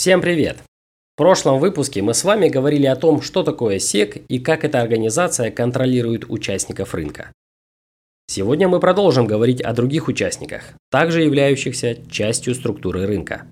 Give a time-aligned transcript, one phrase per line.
[0.00, 0.56] Всем привет!
[1.12, 4.80] В прошлом выпуске мы с вами говорили о том, что такое СЕК и как эта
[4.80, 7.32] организация контролирует участников рынка.
[8.26, 13.50] Сегодня мы продолжим говорить о других участниках, также являющихся частью структуры рынка.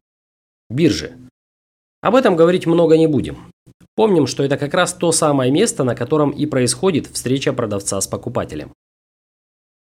[0.71, 1.19] Биржи.
[2.01, 3.53] Об этом говорить много не будем.
[3.95, 8.07] Помним, что это как раз то самое место, на котором и происходит встреча продавца с
[8.07, 8.73] покупателем.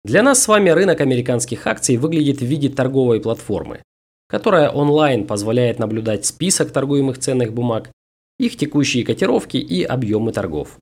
[0.05, 3.81] Для нас с вами рынок американских акций выглядит в виде торговой платформы,
[4.27, 7.91] которая онлайн позволяет наблюдать список торгуемых ценных бумаг,
[8.39, 10.77] их текущие котировки и объемы торгов.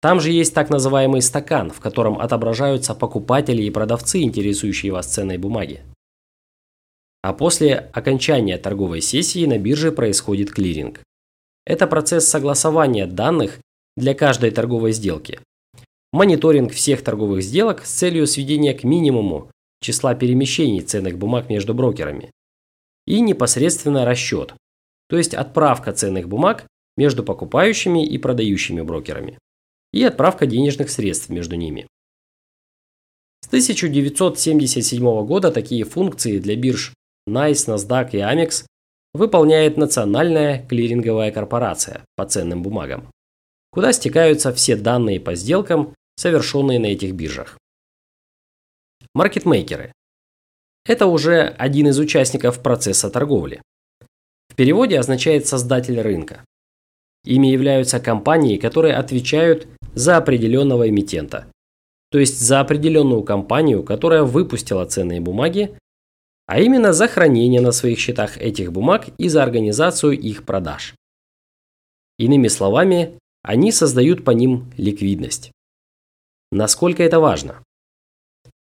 [0.00, 5.38] Там же есть так называемый стакан, в котором отображаются покупатели и продавцы, интересующие вас ценной
[5.38, 5.82] бумаги.
[7.22, 11.02] А после окончания торговой сессии на бирже происходит клиринг.
[11.64, 13.58] Это процесс согласования данных
[13.96, 15.40] для каждой торговой сделки.
[16.12, 19.50] Мониторинг всех торговых сделок с целью сведения к минимуму
[19.80, 22.30] числа перемещений ценных бумаг между брокерами
[23.06, 24.54] и непосредственно расчет,
[25.08, 26.66] то есть отправка ценных бумаг
[26.96, 29.38] между покупающими и продающими брокерами
[29.92, 31.86] и отправка денежных средств между ними.
[33.42, 36.92] С 1977 года такие функции для бирж
[37.28, 38.64] NICE, NASDAQ и AMEX
[39.14, 43.10] выполняет Национальная клиринговая корпорация по ценным бумагам,
[43.70, 47.56] куда стекаются все данные по сделкам, совершенные на этих биржах.
[49.14, 49.92] Маркетмейкеры
[50.86, 53.60] это уже один из участников процесса торговли.
[54.48, 56.44] В переводе означает «создатель рынка».
[57.24, 61.46] Ими являются компании, которые отвечают за определенного эмитента,
[62.10, 65.76] то есть за определенную компанию, которая выпустила ценные бумаги,
[66.46, 70.94] а именно за хранение на своих счетах этих бумаг и за организацию их продаж.
[72.18, 75.50] Иными словами, они создают по ним ликвидность.
[76.52, 77.62] Насколько это важно?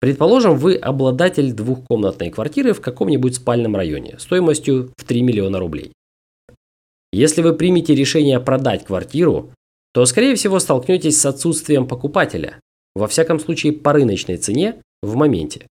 [0.02, 5.92] Предположим, вы обладатель двухкомнатной квартиры в каком-нибудь спальном районе стоимостью в 3 миллиона рублей.
[7.12, 9.52] Если вы примете решение продать квартиру,
[9.94, 12.58] то, скорее всего, столкнетесь с отсутствием покупателя,
[12.96, 15.68] во всяком случае по рыночной цене в моменте.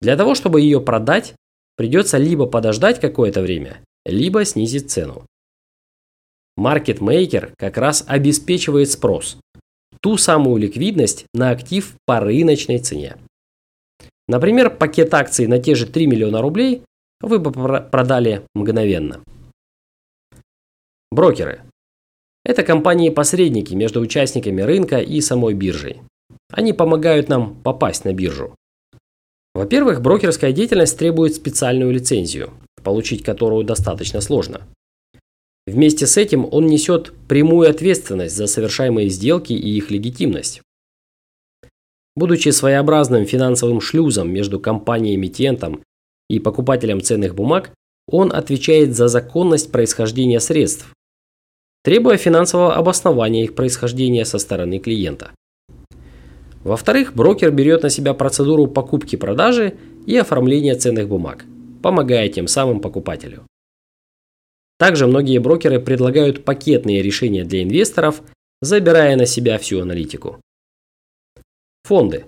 [0.00, 1.34] Для того, чтобы ее продать,
[1.76, 5.26] придется либо подождать какое-то время, либо снизить цену.
[6.56, 9.36] Маркетмейкер как раз обеспечивает спрос,
[10.02, 13.16] ту самую ликвидность на актив по рыночной цене.
[14.28, 16.82] Например, пакет акций на те же 3 миллиона рублей
[17.20, 19.20] вы бы продали мгновенно.
[21.10, 21.62] Брокеры.
[22.44, 26.00] Это компании-посредники между участниками рынка и самой биржей.
[26.50, 28.56] Они помогают нам попасть на биржу.
[29.54, 32.50] Во-первых, брокерская деятельность требует специальную лицензию,
[32.82, 34.62] получить которую достаточно сложно.
[35.66, 40.60] Вместе с этим он несет прямую ответственность за совершаемые сделки и их легитимность.
[42.16, 45.82] Будучи своеобразным финансовым шлюзом между компанией-эмитентом
[46.28, 47.72] и покупателем ценных бумаг,
[48.08, 50.92] он отвечает за законность происхождения средств,
[51.84, 55.30] требуя финансового обоснования их происхождения со стороны клиента.
[56.64, 61.44] Во-вторых, брокер берет на себя процедуру покупки-продажи и оформления ценных бумаг,
[61.82, 63.44] помогая тем самым покупателю.
[64.82, 68.20] Также многие брокеры предлагают пакетные решения для инвесторов,
[68.60, 70.40] забирая на себя всю аналитику.
[71.84, 72.24] Фонды.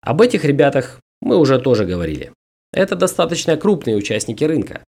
[0.00, 2.32] Об этих ребятах мы уже тоже говорили.
[2.72, 4.84] Это достаточно крупные участники рынка.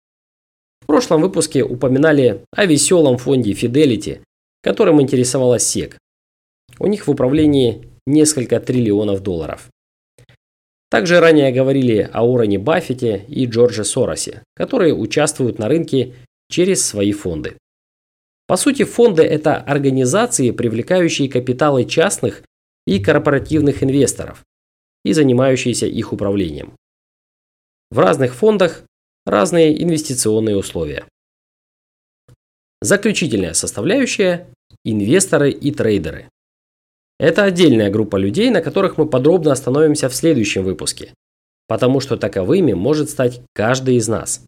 [0.82, 4.20] В прошлом выпуске упоминали о веселом фонде Fidelity,
[4.62, 5.94] которым интересовалась SEC.
[6.78, 9.70] У них в управлении несколько триллионов долларов.
[10.90, 16.12] Также ранее говорили о Уоррене Баффете и Джордже Соросе, которые участвуют на рынке
[16.48, 17.56] через свои фонды.
[18.46, 22.42] По сути, фонды– это организации, привлекающие капиталы частных
[22.86, 24.44] и корпоративных инвесторов
[25.04, 26.76] и занимающиеся их управлением.
[27.90, 28.84] В разных фондах
[29.24, 31.04] разные инвестиционные условия.
[32.80, 34.48] Заключительная составляющая–
[34.84, 36.28] инвесторы и трейдеры.
[37.18, 41.14] Это отдельная группа людей, на которых мы подробно остановимся в следующем выпуске,
[41.66, 44.44] потому что таковыми может стать каждый из нас.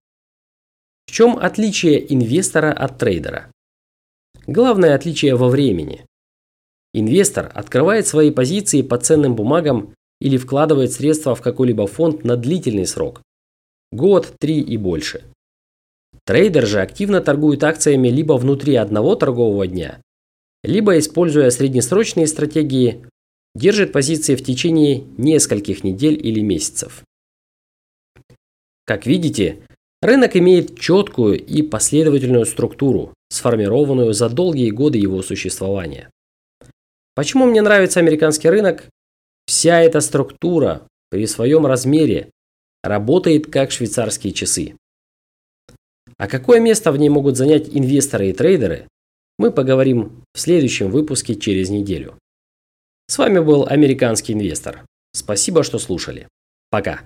[1.08, 3.50] В чем отличие инвестора от трейдера?
[4.46, 6.04] Главное отличие во времени.
[6.92, 12.86] Инвестор открывает свои позиции по ценным бумагам или вкладывает средства в какой-либо фонд на длительный
[12.86, 13.22] срок–
[13.90, 15.24] год, три и больше.
[16.26, 20.02] Трейдер же активно торгует акциями либо внутри одного торгового дня,
[20.62, 23.06] либо, используя среднесрочные стратегии,
[23.54, 27.02] держит позиции в течение нескольких недель или месяцев.
[28.84, 29.62] Как видите,
[30.00, 36.10] Рынок имеет четкую и последовательную структуру, сформированную за долгие годы его существования.
[37.14, 38.88] Почему мне нравится американский рынок?
[39.46, 42.30] Вся эта структура при своем размере
[42.84, 44.76] работает как швейцарские часы.
[46.16, 48.86] А какое место в ней могут занять инвесторы и трейдеры,
[49.38, 52.18] мы поговорим в следующем выпуске через неделю.
[53.08, 54.84] С вами был американский инвестор.
[55.12, 56.28] Спасибо, что слушали.
[56.70, 57.00] Пока.